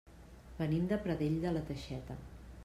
Venim 0.61 0.87
de 0.93 0.99
Pradell 1.03 1.37
de 1.45 1.53
la 1.59 1.63
Teixeta. 1.69 2.17